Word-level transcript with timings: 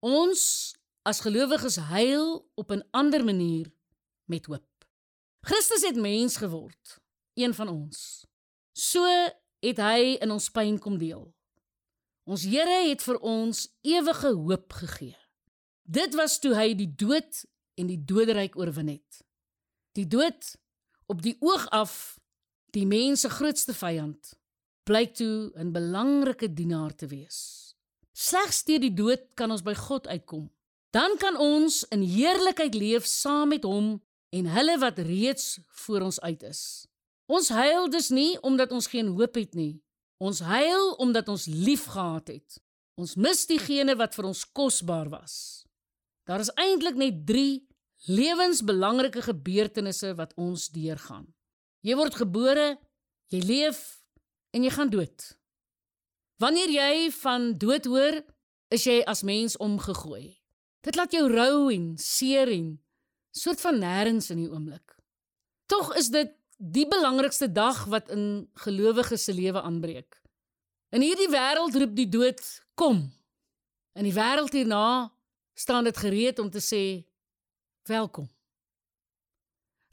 Ons 0.00 0.74
as 1.06 1.20
gelowiges 1.20 1.76
huil 1.76 2.50
op 2.54 2.70
'n 2.70 2.84
ander 2.90 3.24
manier 3.24 3.72
met 4.24 4.46
hoop. 4.46 4.86
Christus 5.40 5.82
het 5.82 5.96
mens 5.96 6.36
geword, 6.36 6.98
een 7.34 7.54
van 7.54 7.68
ons. 7.68 8.26
So 8.72 9.04
het 9.60 9.76
hy 9.76 10.16
in 10.20 10.30
ons 10.30 10.50
pyn 10.50 10.78
kom 10.78 10.98
deel. 10.98 11.34
Ons 12.24 12.42
Here 12.42 12.88
het 12.88 13.02
vir 13.02 13.18
ons 13.18 13.68
ewige 13.80 14.32
hoop 14.34 14.72
gegee. 14.72 15.16
Dit 15.82 16.14
was 16.14 16.38
toe 16.38 16.54
hy 16.54 16.74
die 16.74 16.94
dood 16.94 17.44
en 17.74 17.86
die 17.86 18.04
doderyk 18.04 18.56
oorwin 18.58 18.88
het. 18.88 19.22
Die 19.92 20.06
dood 20.06 20.56
op 21.06 21.22
die 21.22 21.36
oog 21.40 21.68
af 21.70 22.18
die 22.74 22.86
mens 22.86 23.20
se 23.20 23.30
grootste 23.30 23.74
vyand 23.74 24.34
blyk 24.86 25.14
toe 25.14 25.52
'n 25.54 25.72
belangrike 25.72 26.52
dienaar 26.52 26.94
te 26.94 27.06
wees. 27.06 27.75
Slegs 28.16 28.62
deur 28.64 28.80
die 28.80 28.94
dood 28.96 29.26
kan 29.36 29.52
ons 29.52 29.60
by 29.60 29.74
God 29.76 30.06
uitkom. 30.08 30.46
Dan 30.96 31.18
kan 31.20 31.36
ons 31.36 31.82
in 31.92 32.00
heerlikheid 32.00 32.72
leef 32.72 33.04
saam 33.04 33.50
met 33.52 33.66
hom 33.68 33.98
en 34.32 34.48
hulle 34.54 34.76
wat 34.80 35.02
reeds 35.04 35.58
voor 35.84 36.06
ons 36.08 36.20
uit 36.24 36.46
is. 36.48 36.62
Ons 37.28 37.50
huil 37.52 37.90
dus 37.92 38.08
nie 38.08 38.38
omdat 38.40 38.72
ons 38.72 38.88
geen 38.88 39.12
hoop 39.18 39.36
het 39.36 39.52
nie. 39.58 39.82
Ons 40.16 40.40
huil 40.40 40.94
omdat 41.02 41.28
ons 41.28 41.44
liefgehad 41.44 42.32
het. 42.32 42.56
Ons 42.96 43.18
mis 43.20 43.44
diegene 43.50 43.98
wat 44.00 44.16
vir 44.16 44.30
ons 44.32 44.44
kosbaar 44.48 45.10
was. 45.12 45.66
Daar 46.24 46.40
is 46.40 46.54
eintlik 46.56 46.96
net 46.96 47.26
3 47.28 47.66
lewensbelangrike 48.08 49.26
gebeurtenisse 49.28 50.14
wat 50.16 50.32
ons 50.40 50.70
deurgaan. 50.72 51.26
Jy 51.84 52.00
word 52.00 52.16
gebore, 52.16 52.76
jy 53.28 53.44
leef 53.44 53.82
en 54.56 54.64
jy 54.64 54.72
gaan 54.72 54.88
dood. 54.88 55.36
Wanneer 56.36 56.68
jy 56.68 57.10
van 57.22 57.54
dood 57.56 57.86
hoor, 57.88 58.20
is 58.68 58.84
jy 58.84 59.00
as 59.08 59.22
mens 59.24 59.56
omgegooi. 59.56 60.36
Dit 60.84 60.98
laat 60.98 61.14
jou 61.14 61.24
rou 61.30 61.70
en 61.72 61.94
seer 61.98 62.50
en 62.52 62.74
soort 63.32 63.60
van 63.62 63.80
nêrens 63.80 64.28
in 64.34 64.42
die 64.42 64.50
oomblik. 64.50 64.96
Tog 65.70 65.94
is 65.96 66.10
dit 66.12 66.34
die 66.56 66.86
belangrikste 66.88 67.48
dag 67.52 67.84
wat 67.92 68.12
in 68.12 68.46
gelowiges 68.64 69.24
se 69.24 69.34
lewe 69.34 69.62
aanbreek. 69.62 70.20
In 70.94 71.04
hierdie 71.04 71.30
wêreld 71.32 71.76
roep 71.76 71.96
die 71.96 72.08
dood 72.08 72.42
kom. 72.78 73.02
In 73.96 74.04
die 74.04 74.14
wêreld 74.14 74.54
hierna 74.54 75.12
staan 75.56 75.88
dit 75.88 75.96
gereed 75.96 76.38
om 76.38 76.50
te 76.52 76.60
sê 76.60 76.84
welkom. 77.88 78.28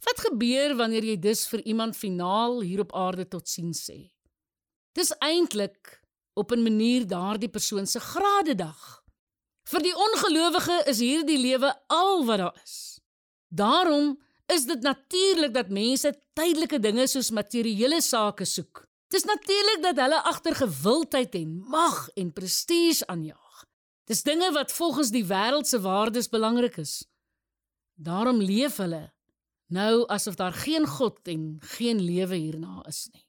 Wat 0.04 0.20
gebeur 0.28 0.76
wanneer 0.76 1.08
jy 1.08 1.18
dus 1.24 1.48
vir 1.48 1.64
iemand 1.64 1.96
finaal 1.96 2.62
hier 2.62 2.84
op 2.84 2.96
aarde 2.96 3.28
totsiens 3.28 3.86
sê? 3.88 4.00
Dis 4.94 5.16
eintlik 5.24 6.03
op 6.34 6.52
'n 6.52 6.64
manier 6.64 7.08
daardie 7.08 7.50
persoon 7.50 7.88
se 7.88 8.00
gradedag. 8.00 9.04
Vir 9.64 9.82
die 9.82 9.96
ongelowige 9.96 10.84
is 10.86 11.00
hierdie 11.00 11.40
lewe 11.40 11.72
al 11.88 12.26
wat 12.26 12.38
daar 12.38 12.60
is. 12.64 13.00
Daarom 13.48 14.20
is 14.46 14.66
dit 14.66 14.82
natuurlik 14.82 15.54
dat 15.54 15.70
mense 15.70 16.12
tydelike 16.34 16.80
dinge 16.80 17.08
soos 17.08 17.32
materiële 17.32 18.02
sake 18.02 18.46
soek. 18.46 18.88
Dis 19.08 19.24
natuurlik 19.24 19.82
dat 19.82 20.00
hulle 20.02 20.22
agter 20.22 20.56
gewildheid 20.56 21.36
en 21.36 21.58
mag 21.70 22.10
en 22.18 22.34
prestige 22.34 23.08
aanjaag. 23.08 23.66
Dis 24.10 24.24
dinge 24.24 24.52
wat 24.52 24.72
volgens 24.72 25.10
die 25.10 25.26
wêreld 25.26 25.68
se 25.68 25.80
waardes 25.82 26.30
belangrik 26.30 26.78
is. 26.78 27.06
Daarom 27.94 28.42
leef 28.42 28.78
hulle 28.78 29.14
nou 29.74 30.04
asof 30.08 30.36
daar 30.36 30.54
geen 30.54 30.88
God 30.88 31.28
en 31.28 31.58
geen 31.78 32.02
lewe 32.02 32.36
hierna 32.36 32.84
is 32.88 33.08
nie. 33.14 33.26